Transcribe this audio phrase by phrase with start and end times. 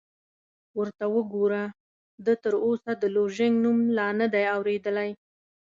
[0.77, 1.63] ورته وګوره،
[2.25, 5.09] ده تراوسه د لوژینګ نوم لا نه دی اورېدلی!